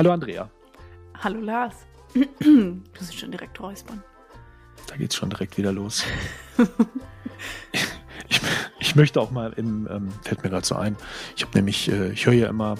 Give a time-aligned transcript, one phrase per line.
[0.00, 0.48] Hallo Andrea.
[1.22, 1.74] Hallo Lars.
[2.14, 4.02] du bist schon direkt räuspern.
[4.86, 6.06] Da geht's schon direkt wieder los.
[8.30, 8.40] ich,
[8.78, 10.96] ich, möchte auch mal im, ähm, fällt mir gerade so ein,
[11.36, 12.76] ich habe nämlich, äh, ich höre ja immer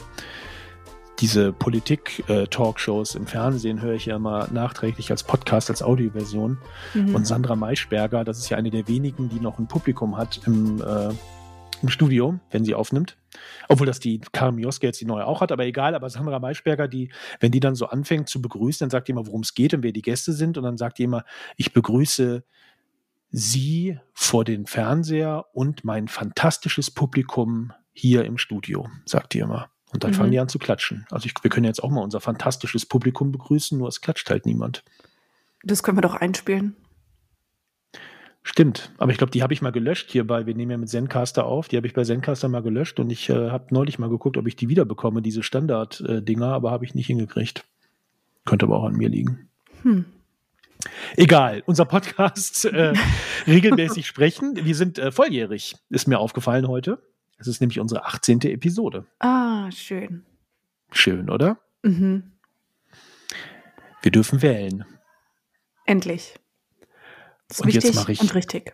[1.19, 6.57] diese Politik-Talkshows im Fernsehen höre ich ja immer nachträglich als Podcast, als Audioversion.
[6.95, 7.15] Mhm.
[7.15, 10.81] Und Sandra Maischberger, das ist ja eine der wenigen, die noch ein Publikum hat im,
[10.81, 11.11] äh,
[11.83, 13.17] im Studio, wenn sie aufnimmt.
[13.69, 15.95] Obwohl das die Karin Mioske jetzt die neue auch hat, aber egal.
[15.95, 19.27] Aber Sandra Maischberger, die, wenn die dann so anfängt zu begrüßen, dann sagt die immer,
[19.27, 20.59] worum es geht und wer die Gäste sind.
[20.59, 21.25] Und dann sagt die immer,
[21.57, 22.45] ich begrüße
[23.33, 29.71] Sie vor den Fernseher und mein fantastisches Publikum hier im Studio, sagt die immer.
[29.93, 30.15] Und dann mhm.
[30.15, 31.07] fangen die an zu klatschen.
[31.11, 34.47] Also ich, wir können jetzt auch mal unser fantastisches Publikum begrüßen, nur es klatscht halt
[34.47, 34.83] niemand.
[35.63, 36.77] Das können wir doch einspielen.
[38.43, 40.47] Stimmt, aber ich glaube, die habe ich mal gelöscht hierbei.
[40.47, 41.69] Wir nehmen ja mit Zencaster auf.
[41.69, 44.47] Die habe ich bei Zencaster mal gelöscht und ich äh, habe neulich mal geguckt, ob
[44.47, 47.65] ich die wiederbekomme, diese Standard-Dinger, aber habe ich nicht hingekriegt.
[48.47, 49.51] Könnte aber auch an mir liegen.
[49.83, 50.07] Hm.
[51.17, 52.95] Egal, unser Podcast äh,
[53.47, 54.57] regelmäßig sprechen.
[54.57, 57.03] Wir sind äh, volljährig, ist mir aufgefallen heute.
[57.37, 58.41] Es ist nämlich unsere 18.
[58.43, 59.07] Episode.
[59.19, 60.25] Ah, schön.
[60.93, 61.59] Schön, oder?
[61.83, 62.33] Mhm.
[64.03, 64.85] Wir dürfen wählen.
[65.85, 66.35] Endlich.
[67.51, 68.73] Das ist und jetzt mache ich und richtig.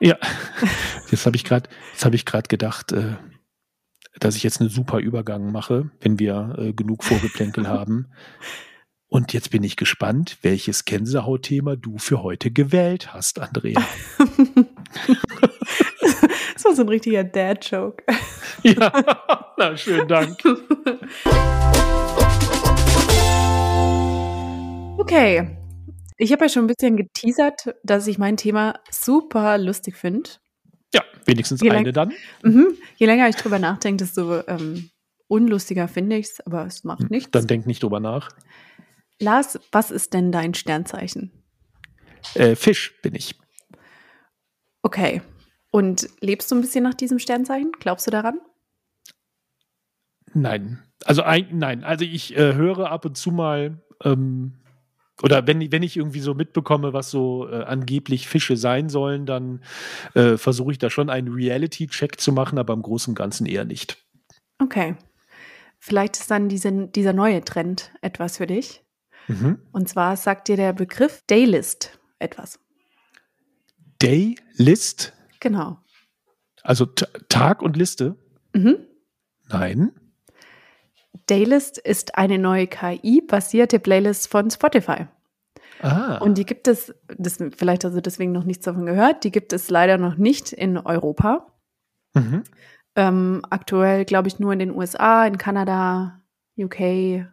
[0.00, 0.16] Ja,
[1.10, 3.16] jetzt habe ich gerade, jetzt habe ich gerade gedacht, äh,
[4.20, 8.12] dass ich jetzt einen super Übergang mache, wenn wir äh, genug Vorgeplänkel haben.
[9.08, 13.82] Und jetzt bin ich gespannt, welches Gänsehautthema du für heute gewählt hast, Andrea.
[16.54, 18.04] Das war so ein richtiger Dad-Joke.
[18.62, 18.92] Ja,
[19.56, 20.38] na, schönen Dank.
[24.98, 25.61] Okay.
[26.16, 30.30] Ich habe ja schon ein bisschen geteasert, dass ich mein Thema super lustig finde.
[30.94, 32.12] Ja, wenigstens je eine dann.
[32.42, 32.76] Mhm.
[32.96, 34.90] Je länger ich drüber nachdenke, desto ähm,
[35.28, 37.30] unlustiger finde ich es, aber es macht hm, nichts.
[37.30, 38.30] Dann denk nicht drüber nach.
[39.18, 41.30] Lars, was ist denn dein Sternzeichen?
[42.34, 43.34] Äh, Fisch bin ich.
[44.82, 45.22] Okay.
[45.70, 47.72] Und lebst du ein bisschen nach diesem Sternzeichen?
[47.80, 48.40] Glaubst du daran?
[50.34, 50.82] Nein.
[51.04, 51.84] Also ein, nein.
[51.84, 54.61] Also ich äh, höre ab und zu mal ähm,
[55.20, 59.62] oder wenn, wenn ich irgendwie so mitbekomme, was so äh, angeblich Fische sein sollen, dann
[60.14, 63.64] äh, versuche ich da schon einen Reality-Check zu machen, aber im Großen und Ganzen eher
[63.64, 63.98] nicht.
[64.58, 64.96] Okay.
[65.78, 68.84] Vielleicht ist dann diese, dieser neue Trend etwas für dich.
[69.28, 69.58] Mhm.
[69.72, 72.58] Und zwar sagt dir der Begriff Daylist etwas.
[73.98, 75.12] Daylist?
[75.40, 75.78] Genau.
[76.62, 78.16] Also Tag und Liste?
[78.54, 78.78] Mhm.
[79.48, 79.92] Nein.
[81.32, 85.06] Daylist ist eine neue KI-basierte Playlist von Spotify.
[85.80, 86.18] Ah.
[86.18, 89.70] Und die gibt es, das, vielleicht also deswegen noch nichts davon gehört, die gibt es
[89.70, 91.46] leider noch nicht in Europa.
[92.12, 92.42] Mhm.
[92.96, 96.20] Ähm, aktuell glaube ich nur in den USA, in Kanada,
[96.58, 97.24] UK,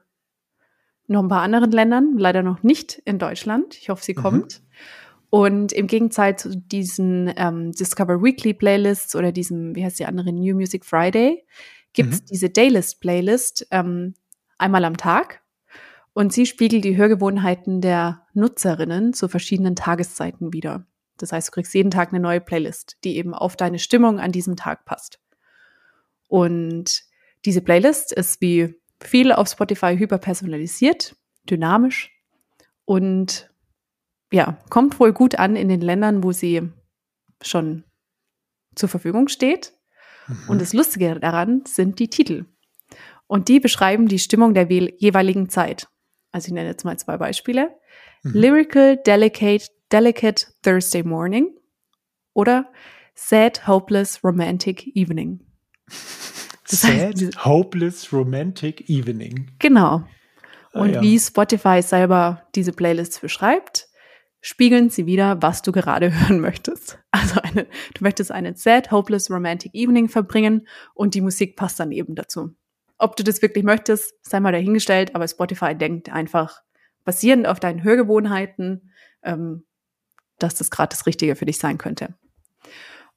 [1.07, 3.75] noch ein paar anderen Ländern, leider noch nicht in Deutschland.
[3.77, 4.21] Ich hoffe, sie mhm.
[4.21, 4.61] kommt.
[5.29, 10.31] Und im Gegensatz zu diesen ähm, Discover Weekly Playlists oder diesem, wie heißt die andere,
[10.31, 11.43] New Music Friday,
[11.99, 12.25] gibt es mhm.
[12.25, 14.15] diese Daylist Playlist ähm,
[14.57, 15.41] einmal am Tag.
[16.13, 20.85] Und sie spiegelt die Hörgewohnheiten der Nutzerinnen zu verschiedenen Tageszeiten wieder.
[21.17, 24.31] Das heißt, du kriegst jeden Tag eine neue Playlist, die eben auf deine Stimmung an
[24.31, 25.19] diesem Tag passt.
[26.27, 27.03] Und
[27.45, 31.15] diese Playlist ist wie viele auf Spotify hyperpersonalisiert,
[31.49, 32.11] dynamisch
[32.85, 33.49] und
[34.31, 36.69] ja, kommt wohl gut an in den Ländern, wo sie
[37.41, 37.83] schon
[38.75, 39.73] zur Verfügung steht.
[40.29, 40.49] Mhm.
[40.49, 42.45] Und das Lustige daran sind die Titel.
[43.27, 45.87] Und die beschreiben die Stimmung der jeweiligen Zeit.
[46.31, 47.69] Also ich nenne jetzt mal zwei Beispiele.
[48.23, 48.31] Mhm.
[48.33, 51.55] Lyrical Delicate, Delicate Thursday Morning
[52.33, 52.71] oder
[53.15, 55.41] Sad Hopeless Romantic Evening.
[56.69, 59.51] Das Sad heißt, Hopeless Romantic Evening.
[59.59, 60.03] Genau.
[60.71, 61.01] Ah, Und ah, ja.
[61.01, 63.88] wie Spotify selber diese Playlists beschreibt,
[64.41, 66.99] spiegeln sie wieder, was du gerade hören möchtest.
[67.11, 71.91] Also eine, du möchtest eine sad, hopeless, romantic evening verbringen und die Musik passt dann
[71.91, 72.55] eben dazu.
[72.97, 76.61] Ob du das wirklich möchtest, sei mal dahingestellt, aber Spotify denkt einfach,
[77.05, 78.91] basierend auf deinen Hörgewohnheiten,
[79.23, 79.65] ähm,
[80.37, 82.15] dass das gerade das Richtige für dich sein könnte.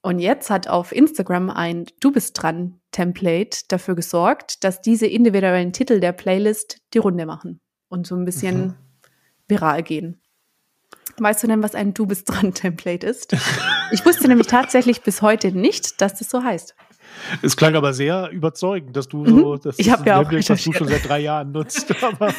[0.02, 5.72] Und jetzt hat auf Instagram ein Du bist dran Template dafür gesorgt, dass diese individuellen
[5.72, 8.74] Titel der Playlist die Runde machen und so ein bisschen mhm.
[9.46, 10.20] viral gehen.
[11.18, 13.34] Weißt du denn, was ein Du bist dran Template ist?
[13.92, 16.74] Ich wusste nämlich tatsächlich bis heute nicht, dass das so heißt.
[17.42, 19.60] Es klang aber sehr überzeugend, dass du so, mhm.
[19.62, 21.94] das ich habe ja auch was du schon seit drei Jahren nutzt.
[22.02, 22.34] Aber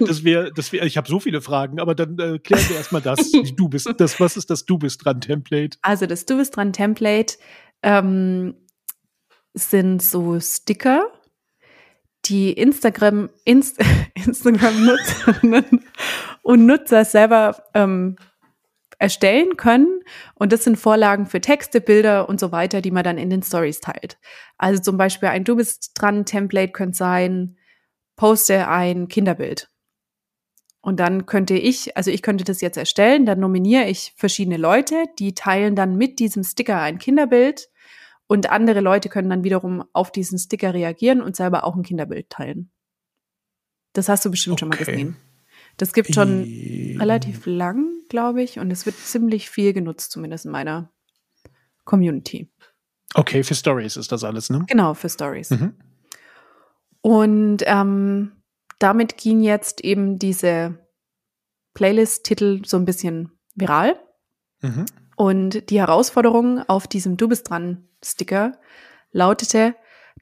[0.00, 3.02] das wäre, das wäre, ich habe so viele Fragen, aber dann äh, klären wir erstmal
[3.02, 3.30] das.
[3.56, 5.78] Du bist, das, was ist das Du bist dran Template?
[5.82, 7.36] Also das Du bist dran Template
[7.82, 8.54] ähm,
[9.54, 11.10] sind so Sticker,
[12.26, 13.78] die Instagram, Inst
[14.14, 15.84] Instagram-Nutzerinnen
[16.46, 18.14] und Nutzer selber ähm,
[19.00, 20.00] erstellen können.
[20.36, 23.42] Und das sind Vorlagen für Texte, Bilder und so weiter, die man dann in den
[23.42, 24.16] Stories teilt.
[24.56, 27.56] Also zum Beispiel ein Du bist dran Template könnte sein,
[28.14, 29.70] poste ein Kinderbild.
[30.80, 35.06] Und dann könnte ich, also ich könnte das jetzt erstellen, dann nominiere ich verschiedene Leute,
[35.18, 37.68] die teilen dann mit diesem Sticker ein Kinderbild
[38.28, 42.30] und andere Leute können dann wiederum auf diesen Sticker reagieren und selber auch ein Kinderbild
[42.30, 42.70] teilen.
[43.94, 44.60] Das hast du bestimmt okay.
[44.60, 45.16] schon mal gesehen.
[45.76, 50.46] Das gibt schon I relativ lang, glaube ich, und es wird ziemlich viel genutzt, zumindest
[50.46, 50.90] in meiner
[51.84, 52.50] Community.
[53.14, 54.64] Okay, für Stories ist das alles, ne?
[54.68, 55.50] Genau, für Stories.
[55.50, 55.74] Mhm.
[57.00, 58.32] Und ähm,
[58.78, 60.78] damit ging jetzt eben diese
[61.74, 63.98] Playlist-Titel so ein bisschen viral.
[64.60, 64.86] Mhm.
[65.16, 68.58] Und die Herausforderung auf diesem Du bist dran Sticker
[69.12, 69.74] lautete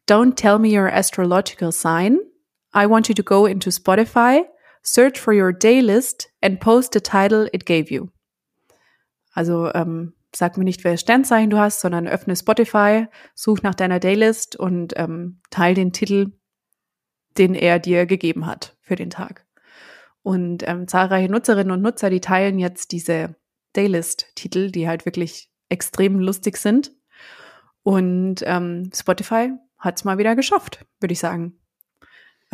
[0.08, 2.18] Don't tell me your astrological sign.
[2.74, 4.42] I want you to go into Spotify,
[4.84, 8.08] search for your day list and post the title it gave you.
[9.32, 14.00] Also ähm, sag mir nicht, welches Sternzeichen du hast, sondern öffne Spotify, such nach deiner
[14.00, 16.32] Daylist und ähm, teil den Titel,
[17.38, 19.46] den er dir gegeben hat für den Tag.
[20.22, 23.36] Und ähm, zahlreiche Nutzerinnen und Nutzer, die teilen jetzt diese
[23.74, 26.92] Daylist-Titel, die halt wirklich extrem lustig sind.
[27.82, 31.58] Und ähm, Spotify hat es mal wieder geschafft, würde ich sagen.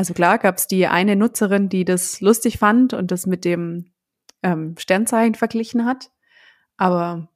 [0.01, 3.93] Also klar gab es die eine Nutzerin, die das lustig fand und das mit dem
[4.43, 6.11] ähm, Sternzeichen verglichen hat.
[6.79, 7.29] Aber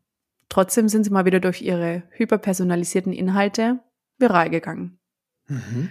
[0.48, 3.80] trotzdem sind sie mal wieder durch ihre hyperpersonalisierten Inhalte
[4.16, 4.98] viral gegangen.
[5.46, 5.90] Mhm.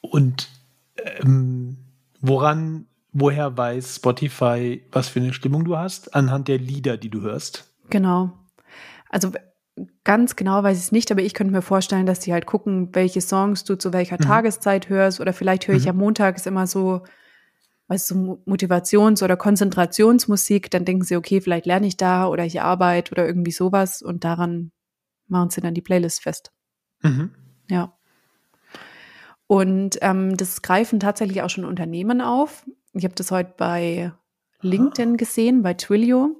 [0.00, 0.48] Und
[0.96, 1.78] ähm,
[2.20, 6.12] woran, woher weiß Spotify, was für eine Stimmung du hast?
[6.12, 7.72] Anhand der Lieder, die du hörst?
[7.88, 8.32] Genau.
[9.08, 9.30] Also
[10.04, 12.94] ganz genau weiß ich es nicht, aber ich könnte mir vorstellen, dass die halt gucken,
[12.94, 14.24] welche Songs du zu welcher mhm.
[14.24, 15.20] Tageszeit hörst.
[15.20, 15.90] Oder vielleicht höre ich mhm.
[15.90, 17.02] am Montag ist immer so,
[17.88, 20.70] weißt du, Motivations- oder Konzentrationsmusik.
[20.70, 24.02] Dann denken sie, okay, vielleicht lerne ich da oder ich arbeite oder irgendwie sowas.
[24.02, 24.72] Und daran
[25.28, 26.52] machen sie dann die Playlist fest.
[27.02, 27.30] Mhm.
[27.68, 27.96] Ja.
[29.46, 32.64] Und ähm, das greifen tatsächlich auch schon Unternehmen auf.
[32.92, 34.12] Ich habe das heute bei
[34.62, 36.36] LinkedIn gesehen, bei Twilio.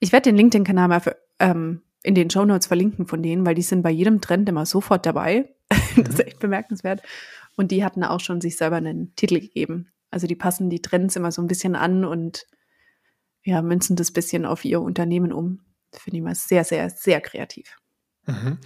[0.00, 3.56] Ich werde den LinkedIn-Kanal mal für, ähm, in den Show Notes verlinken von denen, weil
[3.56, 5.52] die sind bei jedem Trend immer sofort dabei.
[5.96, 6.24] das ist mhm.
[6.26, 7.02] echt bemerkenswert.
[7.56, 9.88] Und die hatten auch schon sich selber einen Titel gegeben.
[10.10, 12.46] Also die passen die Trends immer so ein bisschen an und
[13.42, 15.60] ja, münzen das bisschen auf ihr Unternehmen um.
[15.92, 17.76] Finde ich mal sehr, sehr, sehr kreativ.
[18.26, 18.58] Mhm.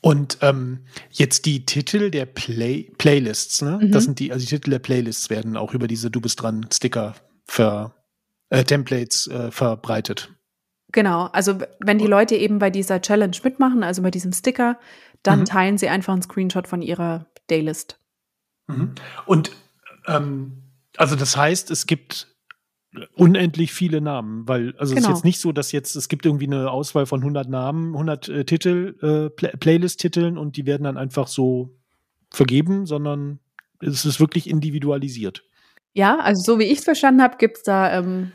[0.00, 3.78] Und ähm, jetzt die Titel der Play Playlists, ne?
[3.82, 3.92] Mhm.
[3.92, 6.66] Das sind die, also die Titel der Playlists werden auch über diese Du bist dran
[6.72, 7.94] Sticker ver
[8.48, 10.34] äh, Templates äh, verbreitet.
[10.92, 14.78] Genau, also wenn die Leute eben bei dieser Challenge mitmachen, also bei diesem Sticker,
[15.22, 15.44] dann mhm.
[15.46, 17.98] teilen sie einfach einen Screenshot von ihrer Daylist.
[18.66, 18.94] Mhm.
[19.26, 19.52] Und
[20.06, 20.62] ähm,
[20.96, 22.28] also das heißt, es gibt
[23.14, 24.82] unendlich viele Namen, weil also genau.
[24.82, 25.08] es ist genau.
[25.16, 28.44] jetzt nicht so, dass jetzt es gibt irgendwie eine Auswahl von 100 Namen, 100 äh,
[28.44, 31.74] Titel, äh, Play Playlist-Titeln und die werden dann einfach so
[32.30, 33.38] vergeben, sondern
[33.80, 35.44] es ist wirklich individualisiert.
[35.94, 38.32] Ja, also so wie ich es verstanden habe, gibt es da ähm,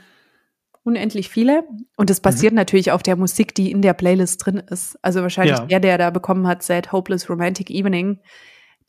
[0.88, 1.64] unendlich viele
[1.96, 2.58] und es basiert mhm.
[2.58, 4.98] natürlich auf der Musik, die in der Playlist drin ist.
[5.04, 5.66] Also wahrscheinlich ja.
[5.66, 8.20] der, der da bekommen hat, Sad Hopeless Romantic Evening,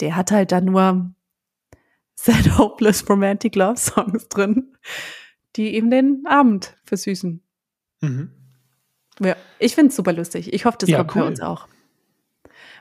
[0.00, 1.12] der hat halt dann nur
[2.14, 4.73] Sad Hopeless Romantic Love Songs drin
[5.58, 7.42] die eben den Abend versüßen.
[8.00, 8.30] Mhm.
[9.20, 10.52] Ja, ich finde es super lustig.
[10.52, 11.23] Ich hoffe, das ja, kommt cool.
[11.23, 11.68] bei uns auch.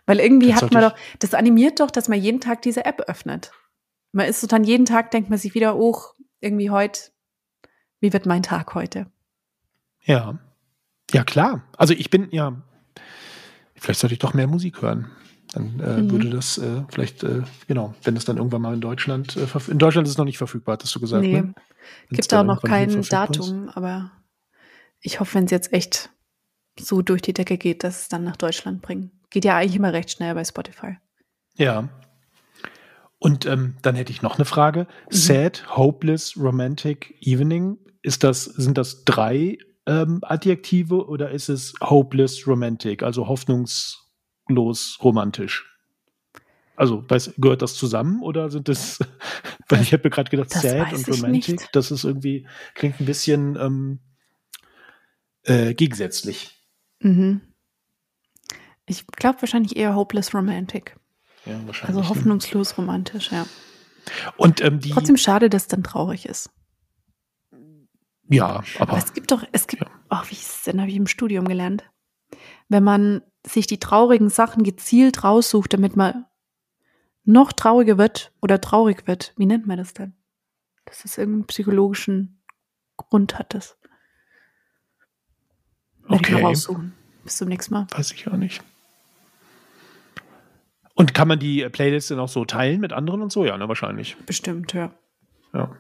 [0.05, 3.01] Weil irgendwie das hat man doch, das animiert doch, dass man jeden Tag diese App
[3.07, 3.51] öffnet.
[4.11, 5.97] Man ist so dann jeden Tag, denkt man sich wieder, oh,
[6.39, 7.11] irgendwie heute,
[7.99, 9.07] wie wird mein Tag heute?
[10.03, 10.37] Ja.
[11.11, 11.63] Ja, klar.
[11.77, 12.61] Also ich bin, ja,
[13.75, 15.09] vielleicht sollte ich doch mehr Musik hören.
[15.53, 16.11] Dann äh, mhm.
[16.11, 19.79] würde das äh, vielleicht, äh, genau, wenn es dann irgendwann mal in Deutschland, äh, in
[19.79, 21.23] Deutschland ist es noch nicht verfügbar, hast du gesagt.
[21.23, 21.41] Nee.
[21.41, 21.53] Ne?
[22.09, 23.77] Gibt auch noch kein Datum, ist.
[23.77, 24.11] aber
[24.99, 26.09] ich hoffe, wenn es jetzt echt
[26.79, 29.11] so durch die Decke geht, dass es dann nach Deutschland bringt.
[29.29, 30.97] Geht ja eigentlich immer recht schnell bei Spotify.
[31.55, 31.87] Ja.
[33.19, 34.87] Und ähm, dann hätte ich noch eine Frage.
[35.09, 35.15] Mhm.
[35.15, 37.77] Sad, Hopeless, Romantic, Evening.
[38.01, 39.57] Ist das, sind das drei
[39.87, 45.65] ähm, Adjektive oder ist es Hopeless, Romantic, also hoffnungslos, romantisch?
[46.75, 48.99] Also, weiß, gehört das zusammen oder sind das,
[49.69, 51.69] weil ich habe mir gerade gedacht, das sad und romantic, nicht.
[51.75, 53.99] das ist irgendwie, klingt ein bisschen ähm,
[55.43, 56.55] äh, gegensätzlich.
[56.99, 57.41] Mhm.
[58.85, 60.95] Ich glaube wahrscheinlich eher hopeless romantic.
[61.47, 61.97] Ja, wahrscheinlich.
[61.97, 63.45] Also hoffnungslos romantisch, ja.
[64.37, 66.49] Und ähm, die, trotzdem schade, dass es dann traurig ist.
[68.29, 69.89] Ja, aber, aber es gibt doch, es gibt, ja.
[70.09, 71.83] oh, wie ist es denn, habe ich im Studium gelernt.
[72.67, 76.25] Wenn man sich die traurigen Sachen gezielt raussucht, damit man
[77.27, 79.33] noch trauriger wird oder traurig wird.
[79.37, 80.13] Wie nennt man das denn?
[80.85, 82.41] Dass es irgendeinen psychologischen
[82.95, 83.77] Grund hat, das.
[86.07, 86.35] okay.
[86.35, 86.93] ich mal raussuchen.
[87.23, 87.87] Bis zum nächsten Mal.
[87.91, 88.63] Weiß ich auch nicht.
[90.97, 93.45] Und kann man die Playlist dann auch so teilen mit anderen und so?
[93.45, 94.17] Ja, ne, wahrscheinlich.
[94.25, 94.91] Bestimmt, ja.
[95.53, 95.77] Ja.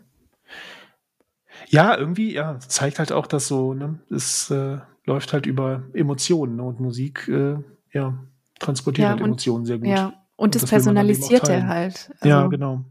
[1.69, 6.57] Ja, irgendwie, ja, zeigt halt auch, dass so, ne, es äh, läuft halt über Emotionen
[6.57, 7.57] ne, und Musik, äh,
[7.91, 8.13] ja,
[8.59, 9.87] transportiert ja, halt Emotionen sehr gut.
[9.87, 12.11] Ja, und, und das, das personalisiert er halt.
[12.19, 12.85] Also, ja, genau.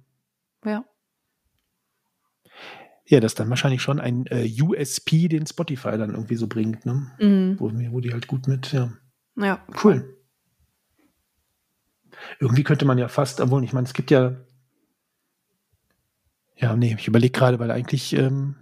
[0.65, 0.85] Ja.
[3.05, 6.85] Ja, das ist dann wahrscheinlich schon ein äh, USP, den Spotify dann irgendwie so bringt,
[6.87, 7.13] ne?
[7.21, 7.55] Mhm.
[7.61, 8.93] Wo, wo die halt gut mit, ja.
[9.37, 9.65] Ja.
[9.85, 10.16] Cool.
[12.41, 14.37] Irgendwie könnte man ja fast, obwohl, ich meine, es gibt ja.
[16.59, 18.57] Ja, nee, ich überlege gerade, weil eigentlich ähm,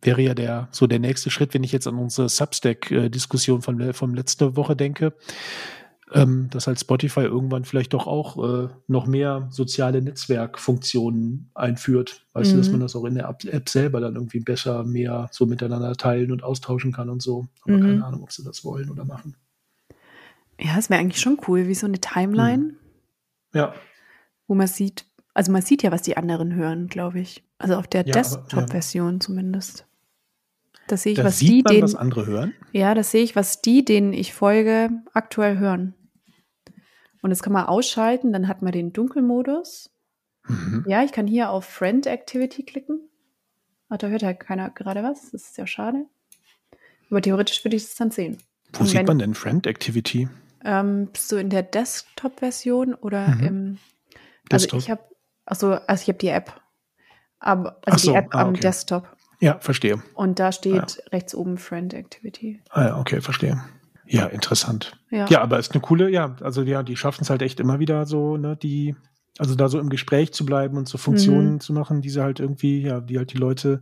[0.00, 4.14] wäre ja der so der nächste Schritt, wenn ich jetzt an unsere Substack-Diskussion von, von
[4.14, 5.12] letzter Woche denke,
[6.12, 12.26] ähm, dass halt Spotify irgendwann vielleicht doch auch äh, noch mehr soziale Netzwerkfunktionen einführt.
[12.32, 12.54] Weißt mhm.
[12.54, 12.72] du, dass mhm.
[12.72, 16.42] man das auch in der App selber dann irgendwie besser mehr so miteinander teilen und
[16.42, 17.46] austauschen kann und so.
[17.62, 17.80] Aber mhm.
[17.80, 19.34] keine Ahnung, ob sie das wollen oder machen.
[20.60, 22.62] Ja, es wäre eigentlich schon cool, wie so eine Timeline.
[22.62, 22.76] Mhm.
[23.54, 23.74] Ja.
[24.46, 27.44] Wo man sieht, also man sieht ja, was die anderen hören, glaube ich.
[27.58, 29.20] Also auf der ja, Desktop-Version ja.
[29.20, 29.86] zumindest.
[30.86, 32.54] Da sehe ich, da was sieht die, man, den, was andere hören.
[32.72, 35.94] Ja, das sehe ich, was die, denen ich folge, aktuell hören.
[37.22, 39.90] Und das kann man ausschalten, dann hat man den Dunkelmodus.
[40.46, 40.84] Mhm.
[40.86, 43.00] Ja, ich kann hier auf Friend Activity klicken.
[43.88, 45.30] Aber da hört halt keiner gerade was.
[45.30, 46.04] Das ist ja schade.
[47.10, 48.38] Aber theoretisch würde ich es dann sehen.
[48.72, 50.28] Wo Und sieht man denn Friend Activity?
[50.64, 53.46] Ähm, bist du in der Desktop-Version oder mhm.
[53.46, 53.78] im.
[54.50, 54.80] Also Desktop.
[54.80, 55.02] ich habe,
[55.44, 56.60] also, also ich habe die App.
[57.38, 59.08] Aber, also so, die App ah, am Desktop.
[59.40, 60.02] Ja, verstehe.
[60.14, 61.08] Und da steht ah, ja.
[61.12, 62.62] rechts oben Friend Activity.
[62.70, 63.62] Ah ja, okay, verstehe.
[64.06, 64.98] Ja, interessant.
[65.10, 67.78] Ja, ja aber ist eine coole, ja, also ja, die schaffen es halt echt immer
[67.78, 68.96] wieder so, ne, die,
[69.38, 71.60] also da so im Gespräch zu bleiben und so Funktionen mhm.
[71.60, 73.80] zu machen, die sie halt irgendwie, ja, die halt die Leute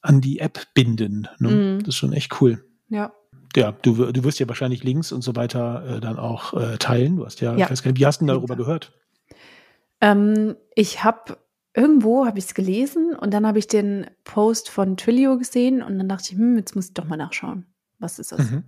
[0.00, 1.28] an die App binden.
[1.38, 1.48] Ne?
[1.48, 1.78] Mhm.
[1.80, 2.64] Das ist schon echt cool.
[2.88, 3.12] Ja.
[3.56, 7.16] Ja, du, du wirst ja wahrscheinlich Links und so weiter äh, dann auch äh, teilen.
[7.16, 7.70] Du hast ja, ja.
[7.70, 8.92] Weiß gar nicht, wie hast du denn darüber gehört?
[10.00, 11.38] Ähm, ich habe
[11.74, 15.98] irgendwo habe ich es gelesen und dann habe ich den Post von Twilio gesehen und
[15.98, 17.66] dann dachte ich, hm, jetzt muss ich doch mal nachschauen.
[17.98, 18.50] Was ist das?
[18.50, 18.64] Mhm.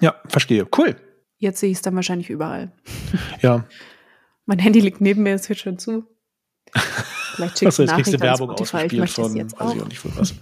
[0.00, 0.66] Ja, verstehe.
[0.76, 0.96] Cool.
[1.38, 2.72] Jetzt sehe ich es dann wahrscheinlich überall.
[3.40, 3.66] Ja.
[4.46, 6.06] mein Handy liegt neben mir, es hört schon zu.
[7.34, 10.34] Vielleicht schickst du kriegst du Werbung ausgespielt von, weiß ich auch nicht von was.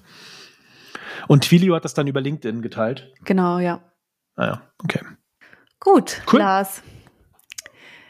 [1.29, 3.13] Und Twilio hat das dann über LinkedIn geteilt?
[3.25, 3.81] Genau, ja.
[4.37, 5.01] Ah ja, okay.
[5.81, 6.41] Gut, cool.
[6.41, 6.83] Lars.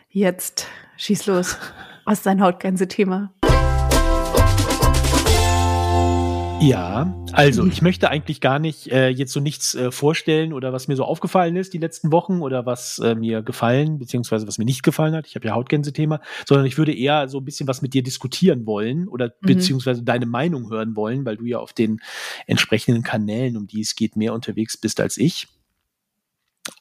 [0.08, 0.66] Jetzt
[0.96, 1.56] schieß los.
[2.04, 3.32] Was ist dein Hautgänse-Thema?
[6.62, 10.86] Ja, also ich möchte eigentlich gar nicht äh, jetzt so nichts äh, vorstellen oder was
[10.86, 14.64] mir so aufgefallen ist die letzten Wochen oder was äh, mir gefallen beziehungsweise was mir
[14.64, 15.26] nicht gefallen hat.
[15.26, 18.64] Ich habe ja Hautgänse-Thema, sondern ich würde eher so ein bisschen was mit dir diskutieren
[18.64, 19.46] wollen oder mhm.
[19.46, 22.00] beziehungsweise deine Meinung hören wollen, weil du ja auf den
[22.46, 25.48] entsprechenden Kanälen, um die es geht, mehr unterwegs bist als ich.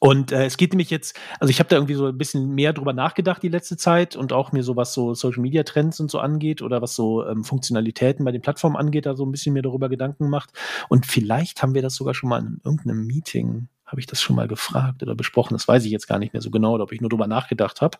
[0.04, 2.74] Und äh, es geht nämlich jetzt, also ich habe da irgendwie so ein bisschen mehr
[2.74, 6.10] drüber nachgedacht die letzte Zeit und auch mir so was so Social Media Trends und
[6.10, 9.54] so angeht oder was so ähm, Funktionalitäten bei den Plattformen angeht, da so ein bisschen
[9.54, 10.50] mehr darüber Gedanken gemacht.
[10.90, 14.36] Und vielleicht haben wir das sogar schon mal in irgendeinem Meeting, habe ich das schon
[14.36, 15.54] mal gefragt oder besprochen.
[15.54, 17.82] Das weiß ich jetzt gar nicht mehr so genau, oder ob ich nur drüber nachgedacht
[17.82, 18.00] habe,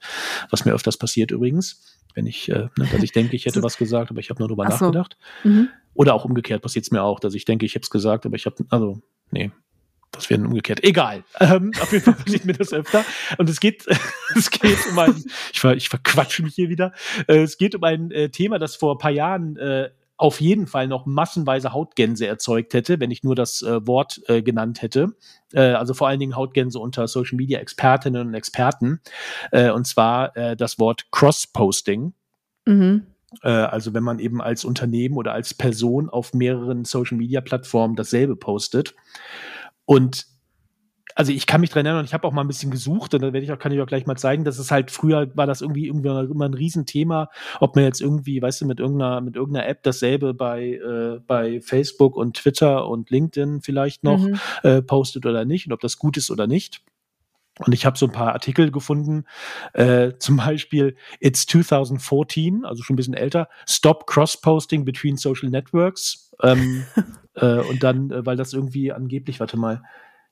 [0.50, 3.78] was mir öfters passiert übrigens, wenn ich, äh, ne, dass ich denke, ich hätte was
[3.78, 4.86] gesagt, aber ich habe nur drüber so.
[4.86, 5.18] nachgedacht.
[5.44, 5.70] Mhm.
[5.94, 8.38] Oder auch umgekehrt passiert es mir auch, dass ich denke, ich habe es gesagt, aber
[8.38, 9.52] ich habe, also, nee,
[10.12, 10.84] das wäre umgekehrt.
[10.84, 11.24] Egal.
[11.40, 13.06] Ähm, auf jeden Fall passiert mir das öfter.
[13.38, 13.86] Und es geht,
[14.36, 16.94] es geht um ein, ich, ver, ich verquatsche mich hier wieder.
[17.28, 20.68] Äh, es geht um ein äh, Thema, das vor ein paar Jahren äh, auf jeden
[20.68, 25.16] Fall noch massenweise Hautgänse erzeugt hätte, wenn ich nur das äh, Wort äh, genannt hätte.
[25.52, 29.00] Äh, also vor allen Dingen Hautgänse unter Social Media Expertinnen und Experten.
[29.52, 32.14] Äh, und zwar äh, das Wort Cross-Posting.
[32.68, 33.08] Mhm.
[33.42, 37.96] Äh, also wenn man eben als Unternehmen oder als Person auf mehreren Social Media Plattformen
[37.96, 38.94] dasselbe postet.
[39.86, 40.26] Und
[41.16, 43.34] also ich kann mich dran erinnern, ich habe auch mal ein bisschen gesucht und da
[43.34, 45.62] werde ich auch, kann ich auch gleich mal zeigen, dass es halt früher war das
[45.62, 49.68] irgendwie, irgendwie immer ein Riesenthema, ob man jetzt irgendwie, weißt du, mit irgendeiner, mit irgendeiner
[49.68, 54.40] App dasselbe bei, äh, bei Facebook und Twitter und LinkedIn vielleicht noch mhm.
[54.64, 56.82] äh, postet oder nicht und ob das gut ist oder nicht.
[57.60, 59.26] Und ich habe so ein paar Artikel gefunden,
[59.74, 66.32] äh, zum Beispiel It's 2014, also schon ein bisschen älter, Stop Cross-Posting between Social Networks.
[66.42, 66.86] Ähm,
[67.36, 69.84] äh, und dann, äh, weil das irgendwie angeblich, warte mal,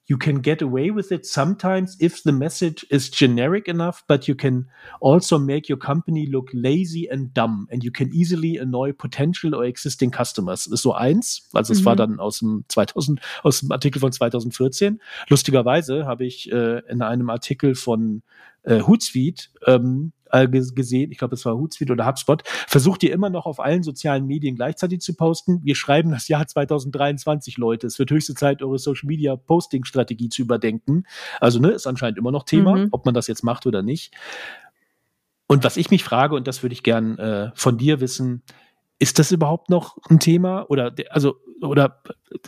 [0.08, 4.34] you can get away with it sometimes if the message is generic enough, but you
[4.34, 4.66] can
[5.02, 9.66] also make your company look lazy and dumb and you can easily annoy potential or
[9.66, 10.66] existing customers.
[10.66, 11.48] Das ist so eins.
[11.54, 11.86] Also es mhm.
[11.86, 15.00] war dann aus dem 2000, aus dem Artikel von 2014.
[15.30, 18.24] Lustigerweise habe ich äh, in einem Artikel von
[18.64, 23.30] äh, Hootsuite ähm, äh, gesehen, ich glaube, es war Hootsuite oder HubSpot, versucht ihr immer
[23.30, 25.62] noch auf allen sozialen Medien gleichzeitig zu posten.
[25.64, 27.88] Wir schreiben das Jahr 2023, Leute.
[27.88, 31.04] Es wird höchste Zeit, eure Social Media Posting Strategie zu überdenken.
[31.40, 32.88] Also, ne, ist anscheinend immer noch Thema, mhm.
[32.92, 34.14] ob man das jetzt macht oder nicht.
[35.48, 38.44] Und was ich mich frage, und das würde ich gern äh, von dir wissen,
[39.00, 40.70] ist das überhaupt noch ein Thema?
[40.70, 42.02] Oder also oder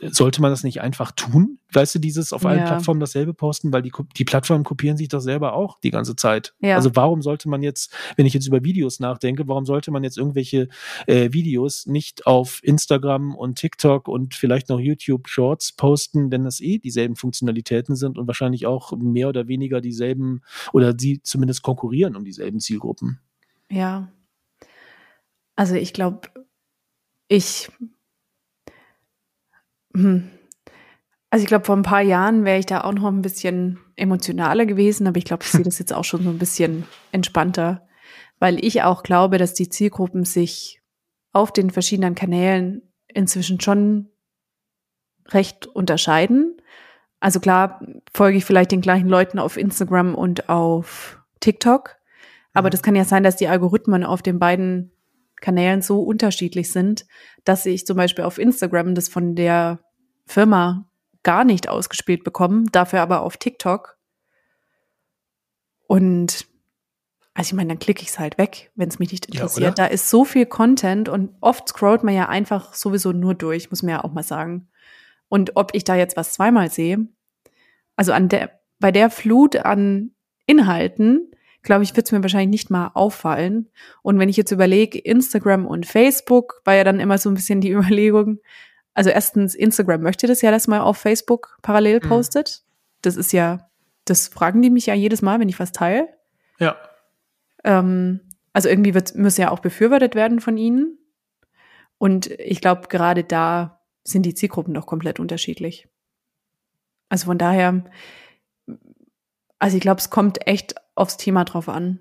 [0.09, 1.59] sollte man das nicht einfach tun?
[1.73, 2.65] Weißt du, dieses auf allen ja.
[2.65, 6.53] Plattformen dasselbe posten, weil die, die Plattformen kopieren sich das selber auch die ganze Zeit.
[6.59, 6.75] Ja.
[6.75, 10.17] Also warum sollte man jetzt, wenn ich jetzt über Videos nachdenke, warum sollte man jetzt
[10.17, 10.69] irgendwelche
[11.07, 16.61] äh, Videos nicht auf Instagram und TikTok und vielleicht noch YouTube Shorts posten, wenn das
[16.61, 20.41] eh dieselben Funktionalitäten sind und wahrscheinlich auch mehr oder weniger dieselben
[20.73, 23.19] oder sie zumindest konkurrieren um dieselben Zielgruppen?
[23.69, 24.11] Ja.
[25.55, 26.29] Also ich glaube,
[27.27, 27.69] ich.
[31.29, 34.65] Also ich glaube, vor ein paar Jahren wäre ich da auch noch ein bisschen emotionaler
[34.65, 37.87] gewesen, aber ich glaube, ich sehe das jetzt auch schon so ein bisschen entspannter,
[38.39, 40.81] weil ich auch glaube, dass die Zielgruppen sich
[41.31, 44.09] auf den verschiedenen Kanälen inzwischen schon
[45.29, 46.57] recht unterscheiden.
[47.21, 47.81] Also klar,
[48.13, 51.95] folge ich vielleicht den gleichen Leuten auf Instagram und auf TikTok,
[52.53, 52.71] aber mhm.
[52.71, 54.91] das kann ja sein, dass die Algorithmen auf den beiden
[55.41, 57.05] Kanälen so unterschiedlich sind,
[57.43, 59.79] dass ich zum Beispiel auf Instagram das von der
[60.25, 60.89] Firma
[61.23, 63.97] gar nicht ausgespielt bekomme, dafür aber auf TikTok.
[65.87, 66.47] Und
[67.33, 69.77] also ich meine, dann klicke ich es halt weg, wenn es mich nicht interessiert.
[69.77, 73.69] Ja, da ist so viel Content und oft scrollt man ja einfach sowieso nur durch,
[73.69, 74.69] muss man ja auch mal sagen.
[75.29, 77.07] Und ob ich da jetzt was zweimal sehe,
[77.95, 80.11] also an der, bei der Flut an
[80.45, 81.30] Inhalten
[81.63, 83.69] glaube ich, wird es mir wahrscheinlich nicht mal auffallen.
[84.01, 87.61] Und wenn ich jetzt überlege, Instagram und Facebook, war ja dann immer so ein bisschen
[87.61, 88.39] die Überlegung,
[88.93, 92.09] also erstens, Instagram möchte das ja, dass man auf Facebook parallel mhm.
[92.09, 92.63] postet.
[93.01, 93.69] Das ist ja,
[94.05, 96.09] das fragen die mich ja jedes Mal, wenn ich was teile.
[96.59, 96.75] Ja.
[97.63, 98.19] Ähm,
[98.53, 100.97] also irgendwie wird, muss ja auch befürwortet werden von ihnen.
[101.97, 105.87] Und ich glaube, gerade da sind die Zielgruppen doch komplett unterschiedlich.
[107.09, 107.83] Also von daher,
[109.59, 111.99] also ich glaube, es kommt echt aufs Thema drauf an.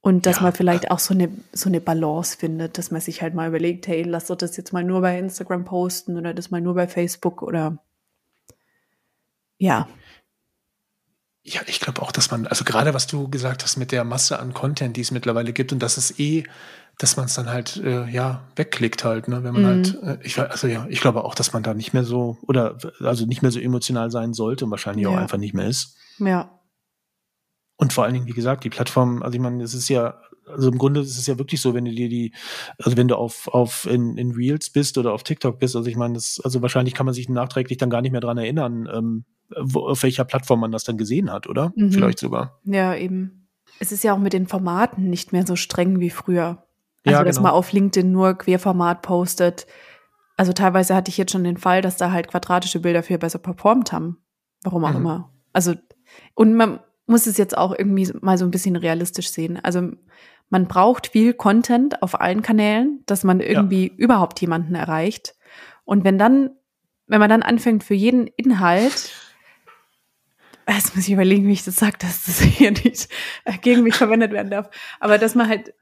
[0.00, 0.42] Und dass ja.
[0.42, 3.86] man vielleicht auch so eine, so eine Balance findet, dass man sich halt mal überlegt,
[3.86, 6.88] hey, lass doch das jetzt mal nur bei Instagram posten oder das mal nur bei
[6.88, 7.78] Facebook oder
[9.58, 9.88] ja.
[11.44, 14.40] Ja, ich glaube auch, dass man, also gerade was du gesagt hast mit der Masse
[14.40, 16.44] an Content, die es mittlerweile gibt und dass es eh,
[16.98, 20.06] dass man es dann halt, äh, ja, wegklickt halt, ne, wenn man halt, mhm.
[20.06, 22.76] halt, äh, ich, also ja, ich glaube auch, dass man da nicht mehr so, oder,
[23.00, 25.10] also nicht mehr so emotional sein sollte und wahrscheinlich ja.
[25.10, 25.96] auch einfach nicht mehr ist.
[26.18, 26.58] Ja.
[27.82, 30.70] Und vor allen Dingen, wie gesagt, die Plattform, also ich meine, es ist ja, also
[30.70, 32.32] im Grunde ist es ja wirklich so, wenn du dir die,
[32.78, 35.96] also wenn du auf, auf in, in Reels bist oder auf TikTok bist, also ich
[35.96, 39.24] meine, das, also wahrscheinlich kann man sich nachträglich dann gar nicht mehr dran erinnern, ähm,
[39.60, 41.72] wo, auf welcher Plattform man das dann gesehen hat, oder?
[41.74, 41.90] Mhm.
[41.90, 42.60] Vielleicht sogar.
[42.62, 43.48] Ja, eben.
[43.80, 46.64] Es ist ja auch mit den Formaten nicht mehr so streng wie früher.
[47.04, 47.48] Also, ja, dass genau.
[47.48, 49.66] man auf LinkedIn nur Querformat postet.
[50.36, 53.40] Also teilweise hatte ich jetzt schon den Fall, dass da halt quadratische Bilder viel besser
[53.40, 54.18] performt haben.
[54.62, 54.98] Warum auch mhm.
[54.98, 55.32] immer.
[55.52, 55.74] Also,
[56.36, 56.78] und man,
[57.12, 59.60] muss es jetzt auch irgendwie mal so ein bisschen realistisch sehen.
[59.62, 59.92] Also
[60.50, 63.94] man braucht viel Content auf allen Kanälen, dass man irgendwie ja.
[63.96, 65.34] überhaupt jemanden erreicht.
[65.84, 66.50] Und wenn dann,
[67.06, 69.12] wenn man dann anfängt für jeden Inhalt,
[70.68, 73.08] jetzt muss ich überlegen, wie ich das sage, dass das hier nicht
[73.60, 75.74] gegen mich verwendet werden darf, aber dass man halt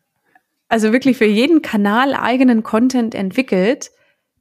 [0.68, 3.90] also wirklich für jeden Kanal eigenen Content entwickelt,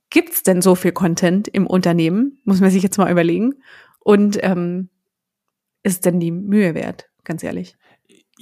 [0.10, 2.40] gibt's denn so viel Content im Unternehmen?
[2.44, 3.56] Muss man sich jetzt mal überlegen.
[4.00, 4.90] Und ähm,
[5.90, 7.76] ist denn die Mühe wert, ganz ehrlich?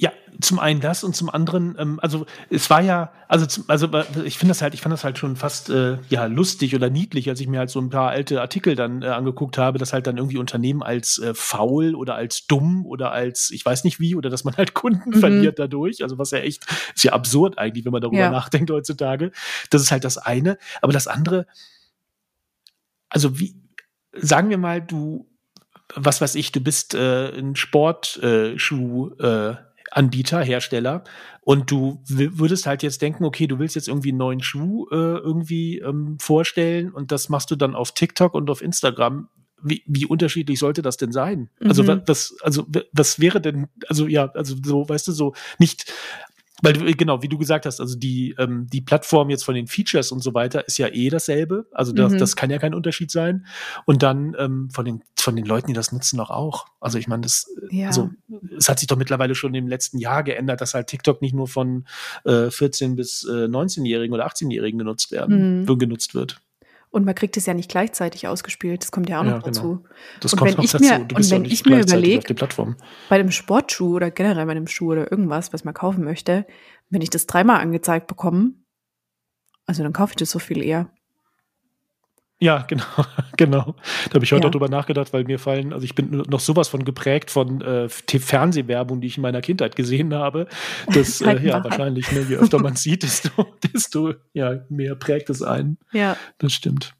[0.00, 3.88] Ja, zum einen das und zum anderen, ähm, also es war ja, also zum, also
[4.24, 7.28] ich finde das halt, ich fand das halt schon fast äh, ja lustig oder niedlich,
[7.28, 10.06] als ich mir halt so ein paar alte Artikel dann äh, angeguckt habe, dass halt
[10.06, 14.14] dann irgendwie Unternehmen als äh, faul oder als dumm oder als ich weiß nicht wie
[14.14, 15.18] oder dass man halt Kunden mhm.
[15.18, 18.30] verliert dadurch, also was ja echt ist ja absurd eigentlich, wenn man darüber ja.
[18.30, 19.32] nachdenkt heutzutage.
[19.70, 21.46] Das ist halt das eine, aber das andere,
[23.08, 23.56] also wie
[24.12, 25.28] sagen wir mal, du
[25.94, 31.04] was weiß ich, du bist äh, ein Sportschuh-Anbieter, äh, Hersteller,
[31.48, 34.94] und du würdest halt jetzt denken, okay, du willst jetzt irgendwie einen neuen Schuh äh,
[34.94, 39.30] irgendwie ähm, vorstellen und das machst du dann auf TikTok und auf Instagram.
[39.62, 41.48] Wie, wie unterschiedlich sollte das denn sein?
[41.58, 41.90] Also mhm.
[41.90, 45.90] Also was, also was wäre denn, also ja, also so, weißt du, so nicht
[46.62, 49.66] weil du, genau, wie du gesagt hast, also die, ähm, die Plattform jetzt von den
[49.66, 51.66] Features und so weiter ist ja eh dasselbe.
[51.72, 52.18] Also das, mhm.
[52.18, 53.46] das kann ja kein Unterschied sein.
[53.84, 56.66] Und dann ähm, von, den, von den Leuten, die das nutzen, doch auch.
[56.80, 57.86] Also ich meine, das, ja.
[57.86, 58.10] also,
[58.56, 61.46] es hat sich doch mittlerweile schon im letzten Jahr geändert, dass halt TikTok nicht nur
[61.46, 61.86] von
[62.24, 65.78] äh, 14 bis äh, 19-Jährigen oder 18-Jährigen genutzt werden, mhm.
[65.78, 66.40] genutzt wird.
[66.90, 68.82] Und man kriegt es ja nicht gleichzeitig ausgespielt.
[68.82, 69.46] Das kommt ja auch noch ja, genau.
[69.46, 69.84] dazu.
[70.20, 70.82] Das und kommt noch dazu.
[70.82, 72.34] Mir, und wenn ich mir überlege,
[73.08, 76.46] bei einem Sportschuh oder generell bei einem Schuh oder irgendwas, was man kaufen möchte,
[76.88, 78.54] wenn ich das dreimal angezeigt bekomme,
[79.66, 80.90] also dann kaufe ich das so viel eher.
[82.40, 82.84] Ja, genau,
[83.36, 83.74] genau.
[84.08, 84.48] Da habe ich heute ja.
[84.48, 87.88] auch drüber nachgedacht, weil mir fallen, also ich bin noch sowas von geprägt von äh,
[87.88, 90.46] Fernsehwerbung, die ich in meiner Kindheit gesehen habe.
[90.92, 93.30] Das äh, ja wahrscheinlich, ne, je öfter man sieht, desto,
[93.62, 95.78] desto ja, mehr prägt es einen.
[95.92, 96.16] Ja.
[96.38, 96.94] Das stimmt.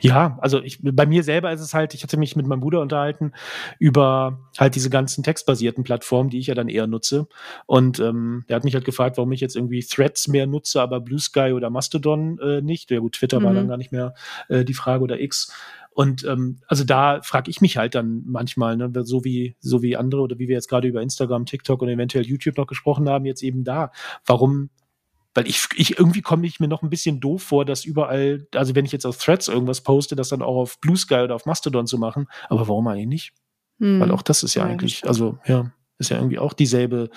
[0.00, 2.80] Ja, also ich, bei mir selber ist es halt, ich hatte mich mit meinem Bruder
[2.80, 3.32] unterhalten
[3.78, 7.28] über halt diese ganzen textbasierten Plattformen, die ich ja dann eher nutze.
[7.66, 11.00] Und ähm, er hat mich halt gefragt, warum ich jetzt irgendwie Threads mehr nutze, aber
[11.00, 12.90] Blue Sky oder Mastodon äh, nicht.
[12.90, 13.44] Ja gut, Twitter mhm.
[13.44, 14.14] war dann gar nicht mehr
[14.48, 15.52] äh, die Frage oder X.
[15.92, 19.96] Und ähm, also da frage ich mich halt dann manchmal, ne, so wie so wie
[19.96, 23.24] andere oder wie wir jetzt gerade über Instagram, TikTok und eventuell YouTube noch gesprochen haben,
[23.24, 23.90] jetzt eben da,
[24.24, 24.70] warum
[25.34, 28.74] weil ich, ich irgendwie komme ich mir noch ein bisschen doof vor, dass überall, also
[28.74, 31.46] wenn ich jetzt auf Threads irgendwas poste, das dann auch auf Blue Sky oder auf
[31.46, 32.26] Mastodon zu machen.
[32.48, 33.32] Aber warum eigentlich nicht?
[33.78, 34.00] Hm.
[34.00, 37.10] Weil auch das ist ja, ja eigentlich, also ja, ist ja irgendwie auch dieselbe,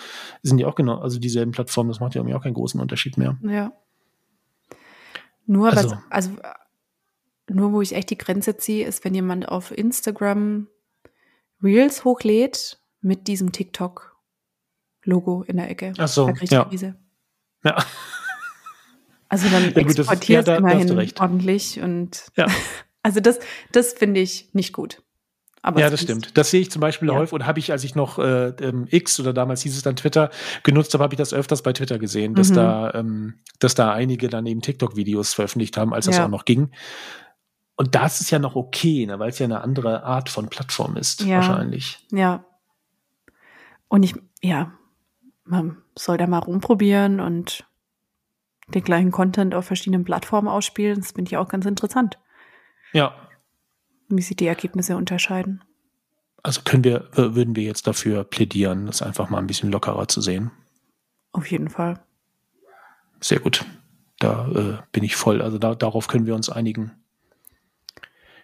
[0.44, 3.18] sind ja auch genau, also dieselben Plattformen, das macht ja irgendwie auch keinen großen Unterschied
[3.18, 3.38] mehr.
[3.42, 3.74] Ja.
[5.46, 6.32] Nur also, was, also
[7.50, 10.68] nur wo ich echt die Grenze ziehe, ist, wenn jemand auf Instagram
[11.62, 15.94] Reels hochlädt mit diesem TikTok-Logo in der Ecke.
[15.98, 16.66] Ach so, ja.
[16.66, 16.96] Krise.
[17.64, 17.84] Ja.
[19.30, 22.46] Also dann ja, gut, exportiert ja, da, immerhin ordentlich und ja.
[23.04, 23.40] also das,
[23.72, 25.02] das finde ich nicht gut.
[25.66, 26.38] Aber ja, das stimmt.
[26.38, 27.16] Das sehe ich zum Beispiel ja.
[27.16, 29.96] häufig und habe ich, als ich noch äh, ähm, X oder damals hieß es dann
[29.96, 30.30] Twitter
[30.64, 32.56] genutzt habe, habe ich das öfters bei Twitter gesehen, dass mhm.
[32.56, 36.26] da, ähm, dass da einige dann eben TikTok-Videos veröffentlicht haben, als das ja.
[36.26, 36.72] auch noch ging.
[37.76, 40.98] Und das ist ja noch okay, ne, weil es ja eine andere Art von Plattform
[40.98, 41.38] ist, ja.
[41.38, 42.06] wahrscheinlich.
[42.12, 42.46] Ja.
[43.88, 44.74] Und ich, ja,
[45.46, 47.68] man soll da mal rumprobieren und
[48.68, 51.00] den gleichen Content auf verschiedenen Plattformen ausspielen.
[51.00, 52.18] Das finde ich auch ganz interessant.
[52.94, 53.14] Ja.
[54.10, 55.64] Wie sich die Ergebnisse unterscheiden.
[56.44, 60.22] Also können wir, würden wir jetzt dafür plädieren, das einfach mal ein bisschen lockerer zu
[60.22, 60.52] sehen?
[61.32, 62.04] Auf jeden Fall.
[63.22, 63.66] Sehr gut.
[64.20, 65.42] Da äh, bin ich voll.
[65.42, 66.92] Also da, darauf können wir uns einigen.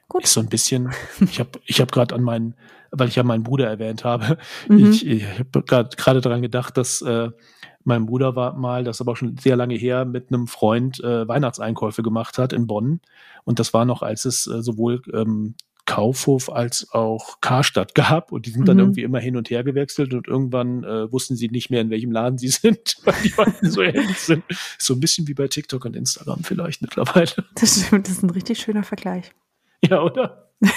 [0.09, 0.23] Gut.
[0.23, 0.91] Ist so ein bisschen,
[1.21, 2.55] ich habe ich hab gerade an meinen,
[2.91, 4.91] weil ich ja meinen Bruder erwähnt habe, mhm.
[4.91, 7.29] ich, ich habe gerade daran gedacht, dass äh,
[7.83, 11.27] mein Bruder war mal, das ist aber schon sehr lange her, mit einem Freund äh,
[11.27, 13.01] Weihnachtseinkäufe gemacht hat in Bonn.
[13.45, 18.45] Und das war noch, als es äh, sowohl ähm, Kaufhof als auch Karstadt gab und
[18.45, 18.83] die sind dann mhm.
[18.83, 22.11] irgendwie immer hin und her gewechselt und irgendwann äh, wussten sie nicht mehr, in welchem
[22.11, 24.43] Laden sie sind, weil die beiden so ähnlich sind.
[24.77, 27.31] So ein bisschen wie bei TikTok und Instagram vielleicht mittlerweile.
[27.55, 29.31] Das stimmt, das ist ein richtig schöner Vergleich.
[29.89, 30.51] Ja, oder?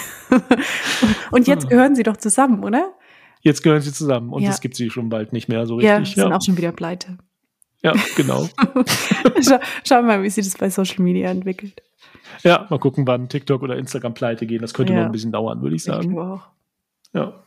[1.33, 2.93] und jetzt gehören sie doch zusammen, oder?
[3.41, 4.61] Jetzt gehören sie zusammen und es ja.
[4.61, 5.89] gibt sie schon bald nicht mehr so richtig.
[5.89, 6.37] Ja, sind ja.
[6.37, 7.19] auch schon wieder pleite.
[7.83, 8.49] Ja, genau.
[9.43, 11.83] Schau, schau, mal, wie sich das bei Social Media entwickelt.
[12.45, 14.63] Ja, mal gucken, wann TikTok oder Instagram pleite gehen.
[14.63, 15.01] Das könnte ja.
[15.01, 16.13] noch ein bisschen dauern, würde ich sagen.
[16.13, 16.47] Ich auch.
[17.13, 17.43] Ja.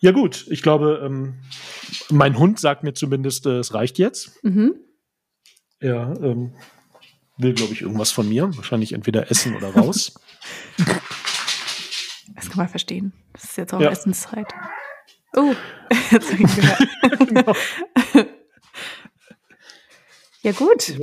[0.00, 0.46] Ja, gut.
[0.48, 1.36] Ich glaube, ähm,
[2.10, 4.42] mein Hund sagt mir zumindest, äh, es reicht jetzt.
[4.44, 4.74] Mhm.
[5.80, 6.54] Ja, ähm,
[7.38, 8.54] will, glaube ich, irgendwas von mir.
[8.56, 10.14] Wahrscheinlich entweder essen oder raus.
[12.34, 13.12] Das kann man verstehen.
[13.32, 13.90] Das ist jetzt auch ja.
[13.90, 14.46] Essenszeit.
[15.34, 15.54] Oh,
[16.10, 16.88] jetzt habe ich gehört.
[17.28, 17.52] genau.
[20.42, 20.98] ja, gut.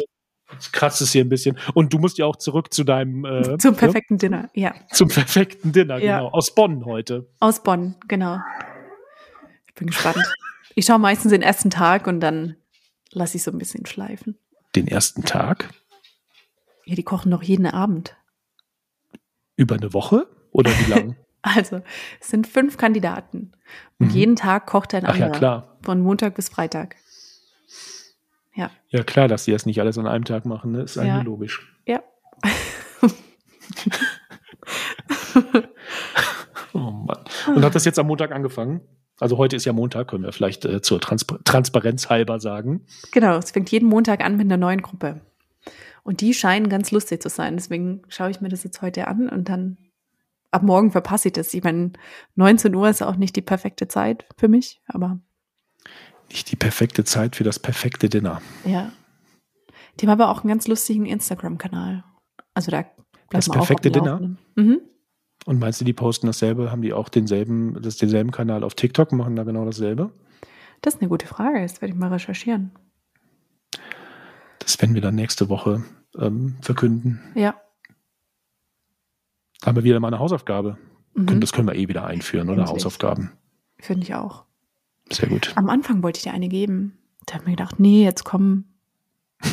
[0.52, 1.58] Jetzt kratzt es hier ein bisschen.
[1.74, 3.26] Und du musst ja auch zurück zu deinem.
[3.26, 3.78] Äh, zum ne?
[3.78, 4.18] perfekten ja?
[4.18, 4.76] Dinner, ja.
[4.92, 6.20] Zum perfekten Dinner, ja.
[6.20, 6.32] genau.
[6.32, 7.28] Aus Bonn heute.
[7.40, 8.40] Aus Bonn, genau.
[9.68, 10.18] Ich bin gespannt.
[10.76, 12.56] ich schaue meistens den ersten Tag und dann
[13.12, 14.38] lasse ich so ein bisschen schleifen.
[14.76, 15.70] Den ersten Tag?
[16.86, 18.16] Ja, die kochen doch jeden Abend.
[19.56, 21.16] Über eine Woche oder wie lange?
[21.42, 21.82] also,
[22.22, 23.52] es sind fünf Kandidaten.
[24.00, 24.14] Und mhm.
[24.14, 25.30] jeden Tag kocht ein anderer.
[25.30, 25.78] Ach ja, klar.
[25.82, 26.96] Von Montag bis Freitag.
[28.56, 28.70] Ja.
[28.90, 30.84] Ja, klar, dass sie das nicht alles an einem Tag machen, ne?
[30.84, 31.22] ist eigentlich ja.
[31.22, 31.76] logisch.
[31.86, 32.04] Ja.
[36.74, 37.20] oh Mann.
[37.48, 38.82] Und hat das jetzt am Montag angefangen?
[39.20, 42.86] Also heute ist ja Montag, können wir vielleicht äh, zur Transpa Transparenz halber sagen.
[43.12, 45.22] Genau, es fängt jeden Montag an mit einer neuen Gruppe.
[46.06, 47.58] Und die scheinen ganz lustig zu sein.
[47.58, 49.78] Deswegen schaue ich mir das jetzt heute an und dann
[50.52, 51.52] ab morgen verpasse ich das.
[51.56, 51.94] Ich meine,
[52.36, 55.20] 19 Uhr ist auch nicht die perfekte Zeit für mich, aber.
[56.30, 58.40] Nicht die perfekte Zeit für das perfekte Dinner.
[58.66, 58.92] Ja.
[60.00, 62.04] Die haben aber auch einen ganz lustigen Instagram-Kanal.
[62.54, 63.00] Also da bleibt
[63.32, 64.36] Das perfekte Dinner?
[64.56, 64.82] Mhm.
[65.48, 66.72] Und meinst du, die posten dasselbe?
[66.72, 70.12] Haben die auch denselben, das, denselben Kanal auf TikTok und machen da genau dasselbe?
[70.82, 71.64] Das ist eine gute Frage.
[71.64, 72.72] Das werde ich mal recherchieren.
[74.66, 75.84] Das werden wir dann nächste Woche
[76.18, 77.22] ähm, verkünden.
[77.36, 77.56] Ja.
[79.62, 80.78] Da haben wir wieder mal eine Hausaufgabe.
[81.14, 81.40] Mhm.
[81.40, 82.60] Das können wir eh wieder einführen, oder?
[82.62, 82.76] Endlich.
[82.76, 83.32] Hausaufgaben.
[83.80, 84.46] Finde ich auch.
[85.12, 85.54] Sehr gut.
[85.56, 86.98] Am Anfang wollte ich dir eine geben.
[87.26, 88.66] Da habe ich mir gedacht, nee, jetzt komm,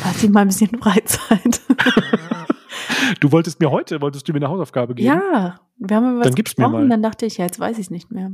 [0.03, 1.61] Lass ihn mal ein bisschen Freizeit.
[3.19, 5.07] du wolltest mir heute, wolltest du mir eine Hausaufgabe geben?
[5.07, 6.87] Ja, wir haben über was dann mal.
[6.87, 8.31] dann dachte ich, ja, jetzt weiß ich es nicht mehr.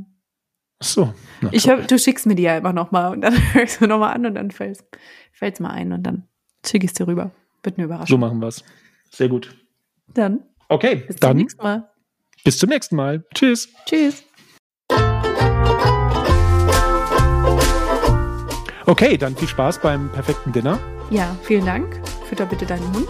[0.78, 1.14] Ach so.
[1.50, 4.26] Ich hör, du schickst mir die ja immer nochmal und dann hörst du nochmal an
[4.26, 4.80] und dann fällt
[5.40, 6.26] es mal ein und dann
[6.64, 7.30] schicke ich es dir rüber.
[7.62, 8.06] Wird eine Überraschung.
[8.14, 8.64] So machen wir es.
[9.10, 9.54] Sehr gut.
[10.08, 10.40] Dann.
[10.68, 11.30] Okay, bis dann.
[11.30, 11.90] zum nächsten Mal.
[12.44, 13.24] Bis zum nächsten Mal.
[13.34, 13.68] Tschüss.
[13.86, 14.24] Tschüss.
[18.86, 20.78] Okay, dann viel Spaß beim perfekten Dinner.
[21.10, 22.00] Ja, vielen Dank.
[22.28, 23.08] Fütter bitte deinen Hund.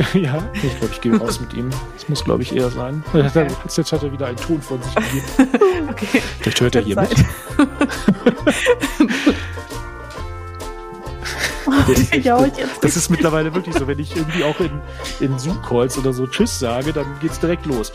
[0.14, 1.70] ja, ich glaube, ich gehe raus mit ihm.
[1.94, 3.02] Das muss, glaube ich, eher sein.
[3.12, 3.46] Okay.
[3.76, 5.88] Jetzt hat er wieder einen Ton von sich gegeben.
[5.90, 6.22] okay.
[6.40, 7.10] Vielleicht hört er hier mit.
[12.80, 14.80] das ist mittlerweile wirklich so, wenn ich irgendwie auch in,
[15.20, 17.92] in Zoom-Calls oder so Tschüss sage, dann geht's direkt los.